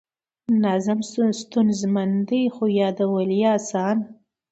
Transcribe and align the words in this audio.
نظم 0.63 0.99
ستونزمن 1.41 2.11
دی 2.27 2.41
خو 2.53 2.63
یادول 2.79 3.29
یې 3.41 3.47
اسان 3.57 3.95
دي. 4.03 4.11